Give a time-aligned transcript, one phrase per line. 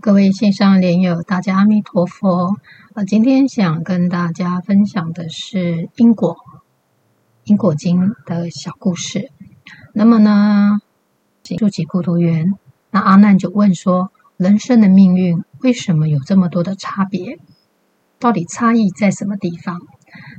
[0.00, 2.56] 各位线上莲友，大家阿弥陀佛。
[2.94, 6.36] 呃，今天想跟大家分享的是因果
[7.44, 9.30] 因果经的小故事。
[9.92, 10.80] 那么呢，
[11.42, 12.54] 住起孤独园，
[12.90, 17.38] 那阿难就问说：人生的命运为什么有这么多的差别？
[18.20, 19.80] 到底差异在什么地方？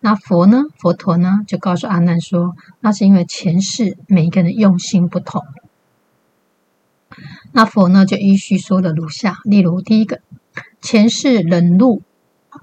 [0.00, 0.64] 那佛呢？
[0.78, 1.40] 佛陀呢？
[1.46, 5.42] 就告诉阿难说：那是因为前世每一个人用心不同。
[7.56, 10.20] 那佛呢，就依序说了如下：例如第一个，
[10.80, 12.02] 前世忍辱，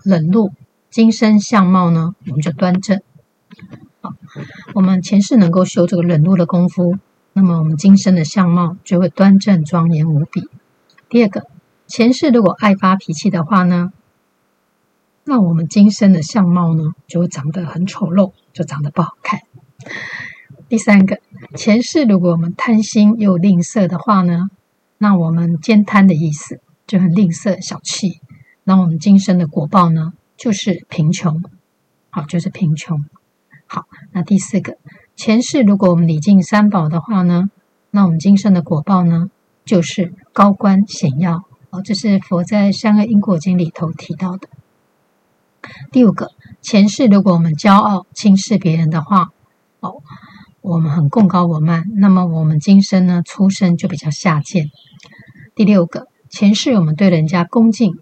[0.03, 0.51] 忍辱，
[0.89, 2.99] 今生相貌呢，我们就端正。
[4.01, 4.13] 好，
[4.73, 6.97] 我们前世能够修这个忍辱的功夫，
[7.31, 10.49] 那么我们今生的相貌就会端正庄严无比。
[11.07, 11.47] 第二个，
[11.87, 13.93] 前世如果爱发脾气的话呢，
[15.23, 19.39] 那我们今生的相貌呢，就会长得很丑陋，就长得不好看。
[20.67, 21.19] 第三个，
[21.55, 24.49] 前世如果我们贪心又吝啬的话呢，
[25.03, 28.19] 那我们兼贪的意思就很吝啬小气，
[28.63, 31.41] 那我们今生的果报呢，就是贫穷，
[32.11, 33.03] 好，就是贫穷。
[33.65, 34.77] 好，那第四个，
[35.15, 37.49] 前世如果我们礼敬三宝的话呢，
[37.89, 39.31] 那我们今生的果报呢，
[39.65, 41.45] 就是高官显耀。
[41.71, 44.49] 哦，这是佛在《三个因果经》里头提到的。
[45.91, 46.29] 第五个，
[46.61, 49.31] 前世如果我们骄傲轻视别人的话，
[50.61, 54.69] 我们很贡高我慢，那么我们今生呢，出生就比较下贱。
[55.55, 57.97] 第六个，前世我们对人家恭敬，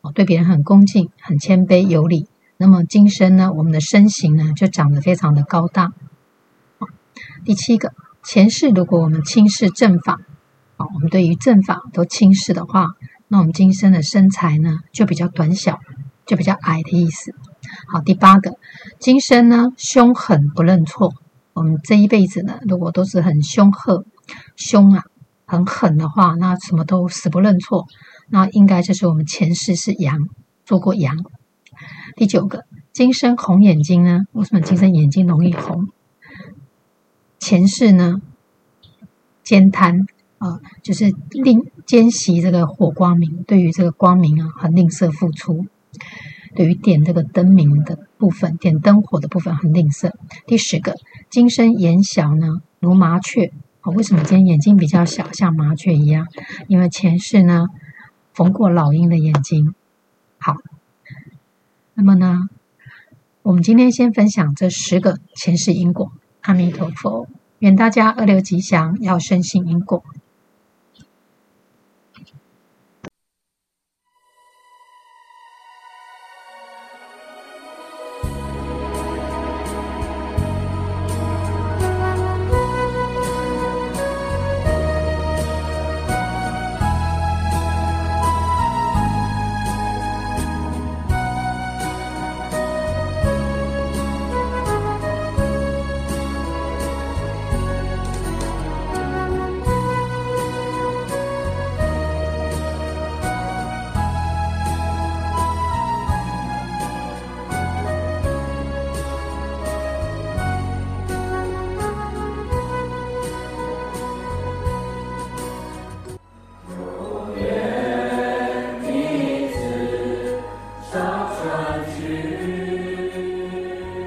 [0.00, 5.92] 哦，对别人很恭敬、很谦卑有礼，那么今生呢，我们的身形呢就长得非常的高大。
[7.44, 7.92] 第七个，
[8.22, 10.20] 前世如果我们轻视正法，
[10.76, 12.90] 哦，我们对于正法都轻视的话，
[13.26, 15.80] 那我们今生的身材呢就比较短小，
[16.26, 17.34] 就比较矮的意思。
[17.88, 18.56] 好，第八个，
[19.00, 21.12] 今生呢凶狠不认错，
[21.54, 24.04] 我们这一辈子呢如果都是很凶恶、
[24.56, 25.04] 凶啊。
[25.46, 27.86] 很狠的话，那什么都死不认错，
[28.30, 30.18] 那应该就是我们前世是羊，
[30.64, 31.14] 做过羊。
[32.16, 32.64] 第九个，
[32.94, 34.22] 今生红眼睛呢？
[34.32, 35.90] 为什么今生眼睛容易红？
[37.38, 38.22] 前世呢，
[39.44, 40.06] 慳贪
[40.38, 45.66] 啊，就是吝慳惜这个火光明，对于这个光明啊，很吝啬付出。
[46.56, 50.12] 对于点这个灯明的部分，点灯火的部分很吝啬。
[50.46, 50.94] 第十个，
[51.34, 53.52] 今生眼小呢，如麻雀。
[53.96, 56.28] 为什么今天眼睛比较小，像麻雀一样？
[56.68, 57.66] 因为前世呢，
[58.32, 59.74] 逢过老鹰的眼睛。
[60.38, 60.54] 好，
[61.94, 62.48] 那么呢，
[63.42, 66.12] 我们今天先分享这十个前世因果。
[66.42, 67.26] 阿弥陀佛，
[67.58, 70.04] 愿大家二六吉祥，要深信因果。